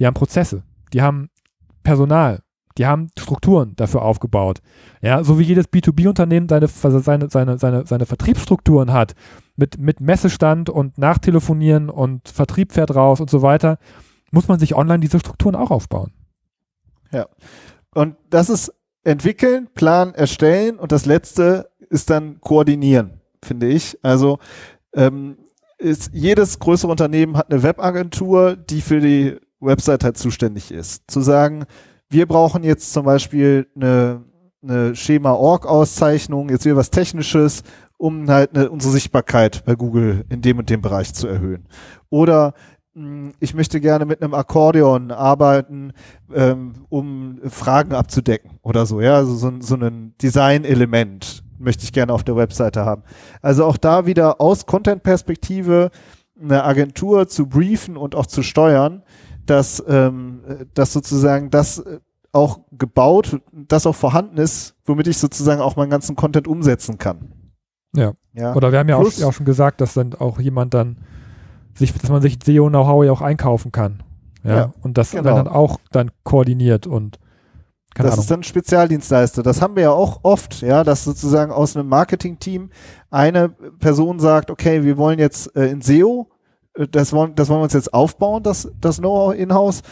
[0.00, 1.30] Die haben Prozesse, die haben
[1.84, 2.42] Personal,
[2.78, 4.60] die haben Strukturen dafür aufgebaut.
[5.02, 9.14] Ja, so wie jedes B2B-Unternehmen seine, seine, seine, seine, seine Vertriebsstrukturen hat,
[9.56, 13.78] mit, mit Messestand und Nachtelefonieren und Vertrieb fährt raus und so weiter,
[14.30, 16.12] muss man sich online diese Strukturen auch aufbauen.
[17.12, 17.26] Ja.
[17.94, 18.72] Und das ist
[19.04, 23.98] entwickeln, planen, erstellen und das letzte ist dann koordinieren, finde ich.
[24.02, 24.38] Also
[24.94, 25.36] ähm,
[25.78, 31.04] ist, jedes größere Unternehmen hat eine Webagentur, die für die Website halt zuständig ist.
[31.10, 31.64] Zu sagen,
[32.08, 34.24] wir brauchen jetzt zum Beispiel eine,
[34.62, 37.62] eine Schema-Org-Auszeichnung, jetzt wieder was Technisches,
[37.96, 41.68] um halt eine, unsere Sichtbarkeit bei Google in dem und dem Bereich zu erhöhen.
[42.08, 42.54] Oder
[42.94, 45.92] hm, ich möchte gerne mit einem Akkordeon arbeiten,
[46.34, 52.12] ähm, um Fragen abzudecken oder so, ja, also so, so ein Design-Element möchte ich gerne
[52.12, 53.02] auf der Webseite haben.
[53.42, 55.90] Also auch da wieder aus Content-Perspektive
[56.40, 59.02] eine Agentur zu briefen und auch zu steuern,
[59.50, 60.40] dass, ähm,
[60.74, 61.84] dass sozusagen das
[62.32, 67.32] auch gebaut, das auch vorhanden ist, womit ich sozusagen auch meinen ganzen Content umsetzen kann.
[67.94, 68.12] Ja.
[68.34, 68.54] ja.
[68.54, 70.98] Oder wir haben ja auch, auch, schon gesagt, dass dann auch jemand dann
[71.74, 74.02] sich, dass man sich SEO-Know-how ja auch einkaufen kann.
[74.44, 74.56] Ja.
[74.56, 75.34] ja und das genau.
[75.34, 77.18] dann auch dann koordiniert und
[77.94, 78.22] keine das Ahnung.
[78.22, 79.42] ist dann Spezialdienstleister.
[79.42, 82.70] Das haben wir ja auch oft, ja, dass sozusagen aus einem Marketing-Team
[83.10, 86.39] eine Person sagt, okay, wir wollen jetzt äh, in SEO, äh,
[86.86, 89.82] das wollen, das wollen wir uns jetzt aufbauen, das, das Know-how in-house.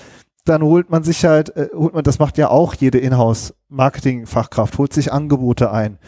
[0.44, 4.92] Dann holt man sich halt, äh, holt man, das macht ja auch jede Inhouse-Marketing-Fachkraft, holt
[4.92, 5.98] sich Angebote ein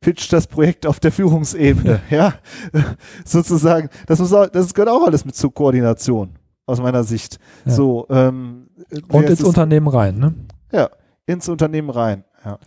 [0.00, 2.34] pitcht das Projekt auf der Führungsebene, ja,
[3.24, 3.88] sozusagen.
[4.06, 7.38] Das muss auch, das gehört auch alles mit zur Koordination aus meiner Sicht.
[7.64, 7.72] Ja.
[7.72, 8.68] So ähm,
[9.08, 10.34] und ins Unternehmen rein, ne?
[10.70, 10.90] Ja,
[11.26, 12.24] ins Unternehmen rein.
[12.44, 12.58] Ja.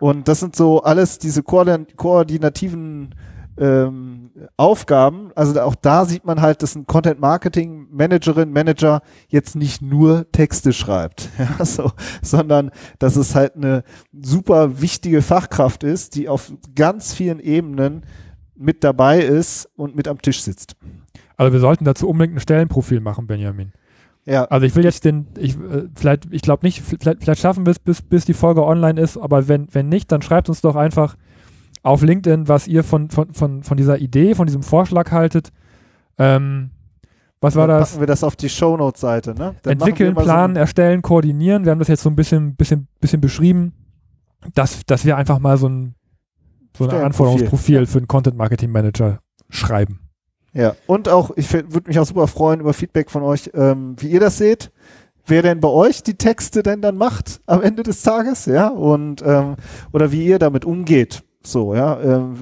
[0.00, 3.14] Und das sind so alles diese koordinativen
[3.58, 5.30] ähm, Aufgaben.
[5.34, 10.30] Also auch da sieht man halt, dass ein Content Marketing Managerin, Manager jetzt nicht nur
[10.32, 11.92] Texte schreibt, ja, so,
[12.22, 18.04] sondern dass es halt eine super wichtige Fachkraft ist, die auf ganz vielen Ebenen
[18.54, 20.76] mit dabei ist und mit am Tisch sitzt.
[21.36, 23.72] Also wir sollten dazu unbedingt ein Stellenprofil machen, Benjamin.
[24.24, 24.44] Ja.
[24.46, 27.70] Also ich will jetzt den, ich, äh, vielleicht, ich glaube nicht, vielleicht, vielleicht schaffen wir
[27.70, 30.74] es, bis, bis die Folge online ist, aber wenn, wenn nicht, dann schreibt uns doch
[30.74, 31.16] einfach
[31.86, 35.52] auf LinkedIn, was ihr von, von, von, von dieser Idee, von diesem Vorschlag haltet.
[36.18, 36.70] Ähm,
[37.40, 37.90] was war dann das?
[37.90, 39.54] Packen wir das auf die Shownote-Seite, ne?
[39.62, 41.64] Dann Entwickeln, planen, so erstellen, koordinieren.
[41.64, 43.72] Wir haben das jetzt so ein bisschen, bisschen, bisschen beschrieben,
[44.54, 45.94] dass, dass wir einfach mal so ein,
[46.76, 47.86] so ein Anforderungsprofil ja.
[47.86, 50.00] für einen Content Marketing Manager schreiben.
[50.52, 54.08] Ja, und auch, ich würde mich auch super freuen über Feedback von euch, ähm, wie
[54.08, 54.72] ihr das seht
[55.26, 59.22] wer denn bei euch die Texte denn dann macht am Ende des Tages, ja, und
[59.26, 59.56] ähm,
[59.92, 61.22] oder wie ihr damit umgeht.
[61.50, 62.34] So, ja, ähm,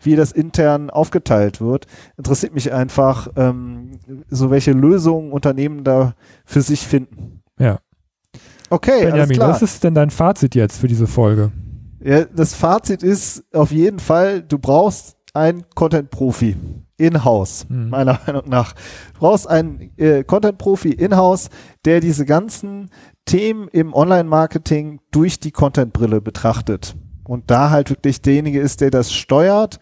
[0.00, 3.92] wie das intern aufgeteilt wird, interessiert mich einfach, ähm,
[4.28, 7.42] so welche Lösungen Unternehmen da für sich finden.
[7.58, 7.78] Ja.
[8.70, 9.48] Okay, Benjamin, alles klar.
[9.50, 11.52] was ist denn dein Fazit jetzt für diese Folge?
[12.00, 16.56] Ja, das Fazit ist auf jeden Fall, du brauchst einen Content-Profi
[16.96, 17.90] in-house, mhm.
[17.90, 18.72] meiner Meinung nach.
[19.14, 21.48] Du brauchst einen äh, Content-Profi in-house,
[21.84, 22.90] der diese ganzen
[23.24, 26.96] Themen im Online-Marketing durch die Content-Brille betrachtet
[27.28, 29.78] und da halt wirklich derjenige ist, der das steuert,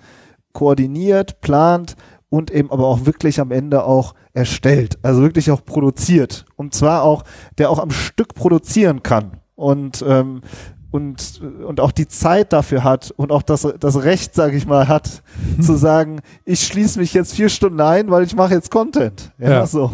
[0.52, 1.96] koordiniert, plant
[2.28, 7.02] und eben aber auch wirklich am Ende auch erstellt, also wirklich auch produziert und zwar
[7.02, 7.22] auch,
[7.56, 10.42] der auch am Stück produzieren kann und ähm,
[10.92, 14.88] und, und auch die Zeit dafür hat und auch das, das Recht, sage ich mal,
[14.88, 15.22] hat,
[15.60, 19.32] zu sagen, ich schließe mich jetzt vier Stunden ein, weil ich mache jetzt Content.
[19.38, 19.66] Ja, ja.
[19.66, 19.90] so.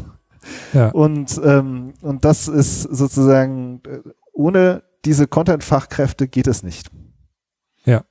[0.73, 0.91] Ja.
[0.91, 3.99] Und, ähm, und das ist sozusagen, äh,
[4.33, 6.91] ohne diese Content-Fachkräfte geht es nicht.
[7.85, 8.05] Ja.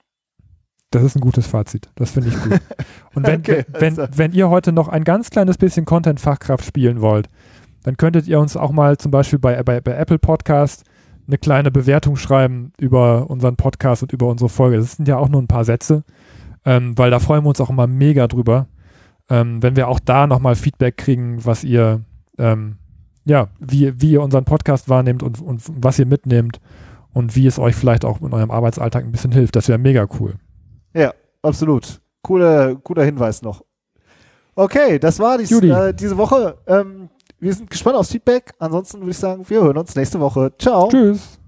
[0.91, 1.89] Das ist ein gutes Fazit.
[1.95, 2.59] Das finde ich gut.
[3.15, 4.17] Und wenn, okay, wenn, also.
[4.17, 7.29] wenn ihr heute noch ein ganz kleines bisschen Content-Fachkraft spielen wollt,
[7.83, 10.83] dann könntet ihr uns auch mal zum Beispiel bei, bei, bei Apple Podcast
[11.27, 14.77] eine kleine Bewertung schreiben über unseren Podcast und über unsere Folge.
[14.77, 16.03] Das sind ja auch nur ein paar Sätze,
[16.65, 18.67] ähm, weil da freuen wir uns auch immer mega drüber,
[19.29, 22.01] ähm, wenn wir auch da nochmal Feedback kriegen, was ihr,
[22.37, 22.77] ähm,
[23.23, 26.59] ja, wie, wie ihr unseren Podcast wahrnehmt und, und was ihr mitnehmt
[27.13, 29.55] und wie es euch vielleicht auch in eurem Arbeitsalltag ein bisschen hilft.
[29.55, 30.35] Das wäre mega cool.
[30.93, 32.01] Ja, absolut.
[32.21, 33.63] Cooler, cooler Hinweis noch.
[34.55, 36.57] Okay, das war dies, äh, diese Woche.
[36.67, 38.53] Ähm, wir sind gespannt aufs Feedback.
[38.59, 40.51] Ansonsten würde ich sagen, wir hören uns nächste Woche.
[40.59, 40.89] Ciao.
[40.89, 41.40] Tschüss.